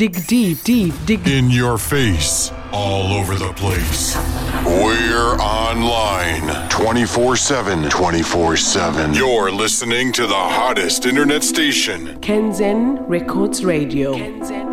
[0.00, 4.16] dig deep, deep, dig In your face, all over the place.
[4.64, 7.90] We're online 24 7.
[7.90, 9.12] 24 7.
[9.12, 12.18] You're listening to the hottest internet station.
[12.22, 14.14] Kanzen Records Radio.
[14.14, 14.69] Kanzen.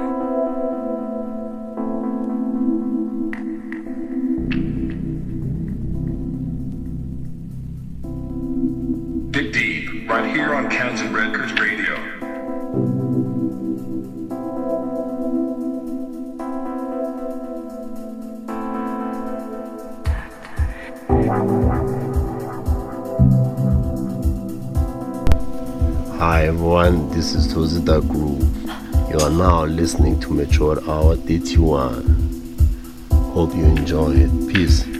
[27.87, 28.43] The Groove.
[29.09, 32.03] You are now listening to Mature Hour DT1.
[33.31, 34.53] Hope you enjoy it.
[34.53, 34.96] Peace.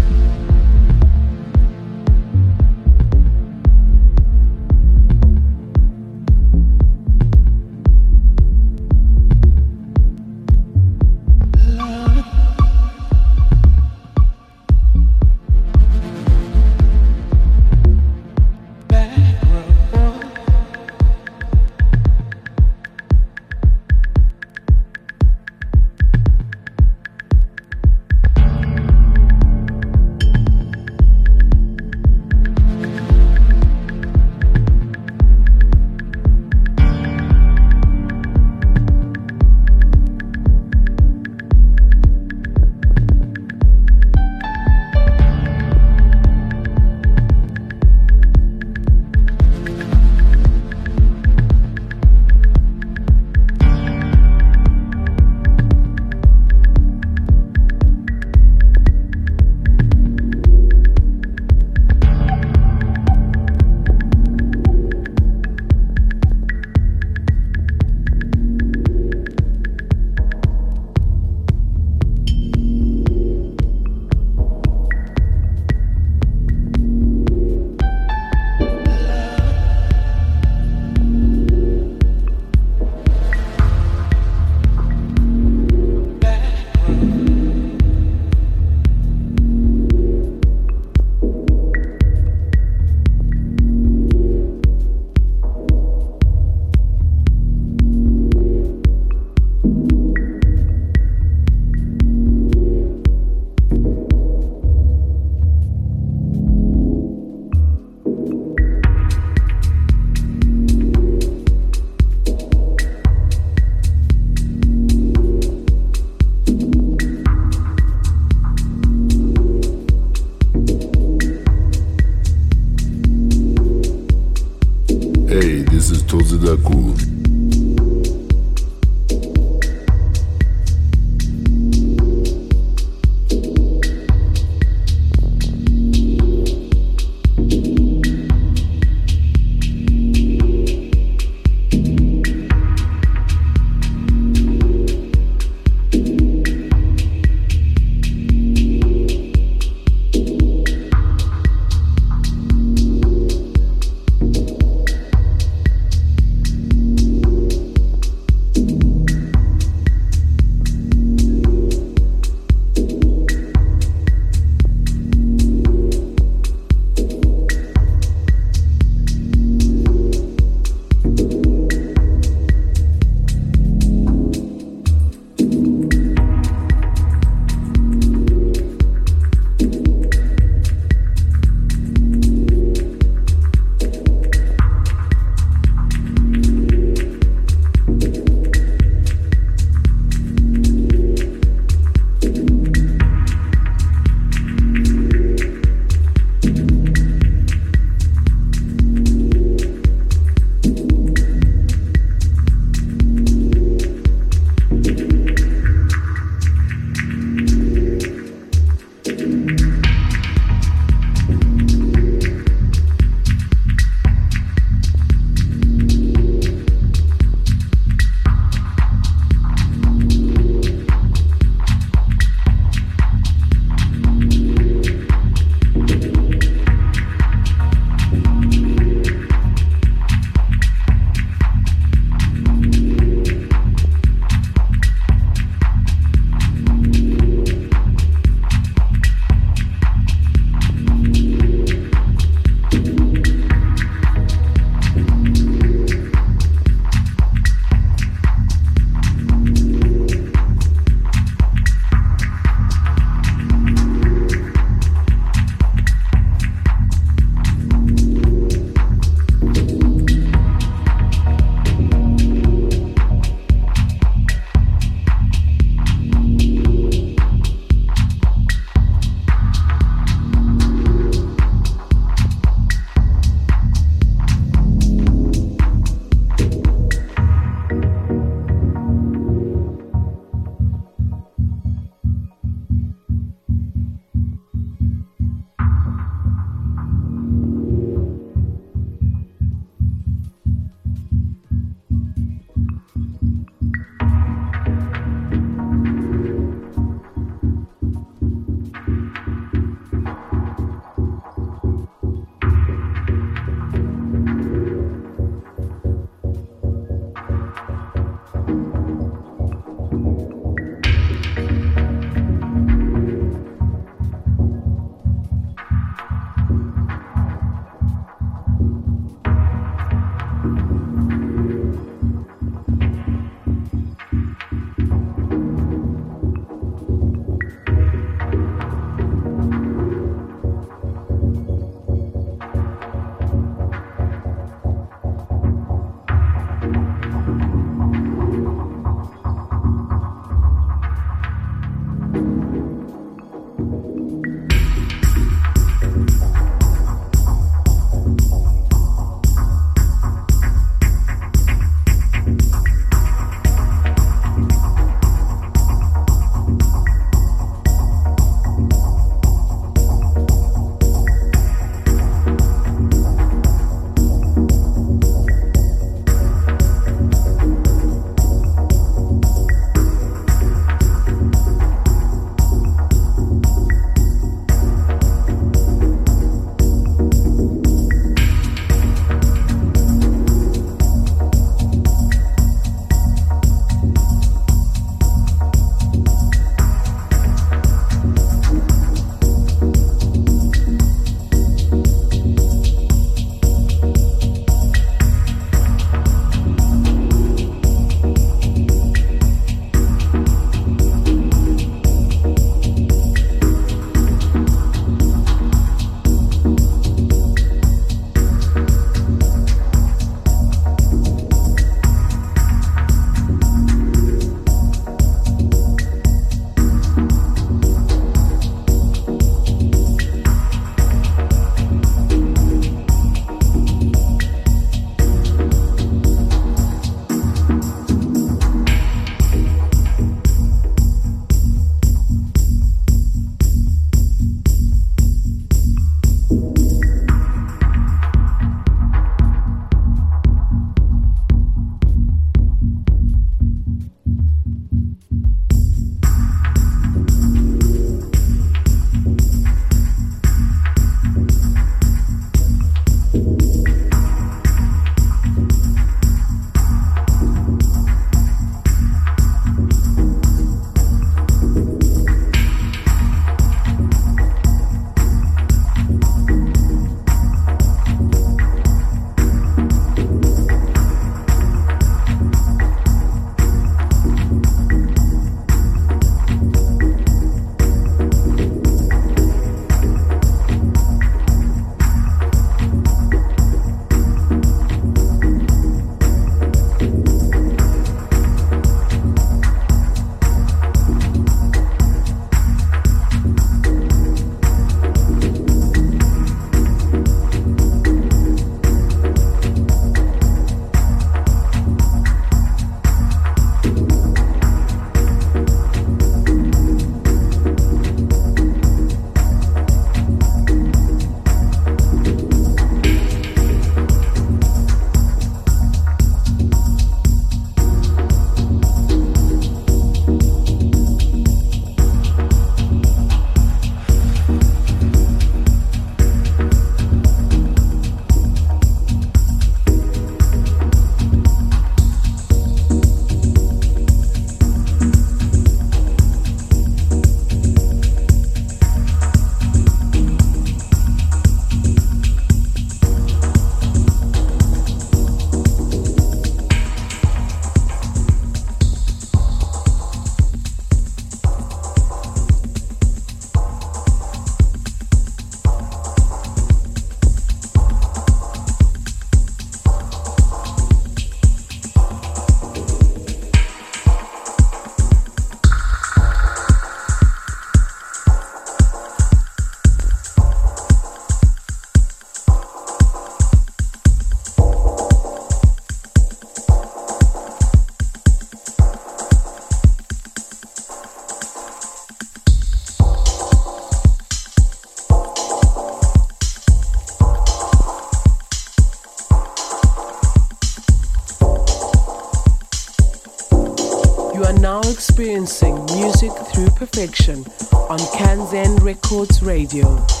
[595.01, 597.25] Experiencing music through perfection
[597.71, 600.00] on Kanzen Records Radio.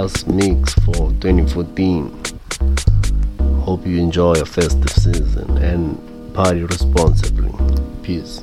[0.00, 2.10] last mix for 2014.
[3.60, 7.52] Hope you enjoy a festive season and party responsibly.
[8.02, 8.42] Peace.